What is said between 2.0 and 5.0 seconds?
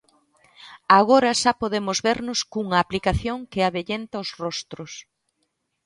vernos cunha aplicación que avellenta os rostros.